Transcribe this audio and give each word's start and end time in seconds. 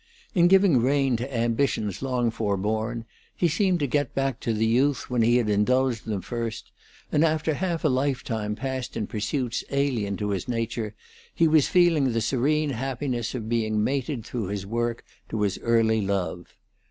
In 0.33 0.47
giving 0.47 0.77
rein 0.81 1.15
to 1.17 1.31
ambitions 1.31 2.01
long 2.01 2.31
forborne 2.31 3.05
he 3.35 3.47
seemed 3.47 3.79
to 3.81 3.85
get 3.87 4.15
back 4.15 4.39
to 4.39 4.51
the 4.51 4.65
youth 4.65 5.11
when 5.11 5.21
he 5.21 5.37
had 5.37 5.47
indulged 5.47 6.05
them 6.05 6.21
first; 6.23 6.71
and 7.11 7.23
after 7.23 7.53
half 7.53 7.83
a 7.83 7.87
lifetime 7.87 8.55
passed 8.55 8.97
in 8.97 9.05
pursuits 9.05 9.63
alien 9.69 10.17
to 10.17 10.29
his 10.31 10.47
nature, 10.47 10.95
he 11.35 11.47
was 11.47 11.67
feeling 11.67 12.13
the 12.13 12.19
serene 12.21 12.71
happiness 12.71 13.35
of 13.35 13.47
being 13.47 13.83
mated 13.83 14.25
through 14.25 14.47
his 14.47 14.65
work 14.65 15.05
to 15.29 15.39
his 15.43 15.59
early 15.59 16.01
love. 16.01 16.47